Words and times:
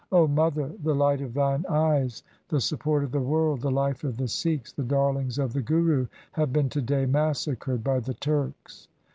O 0.11 0.27
mother, 0.27 0.71
the 0.81 0.95
light 0.95 1.21
of 1.21 1.35
thine 1.35 1.63
eyes, 1.69 2.23
the 2.49 2.59
support 2.59 3.03
of 3.03 3.11
the 3.11 3.19
world, 3.21 3.61
the 3.61 3.69
life 3.69 4.03
of 4.03 4.17
the 4.17 4.27
Sikhs, 4.27 4.73
the 4.73 4.81
darlings 4.81 5.37
of 5.37 5.53
the 5.53 5.61
Guru 5.61 6.07
have 6.31 6.51
been 6.51 6.69
to 6.69 6.81
day 6.81 7.05
massacred 7.05 7.83
by 7.83 7.99
the 7.99 8.15
Turks.' 8.15 8.87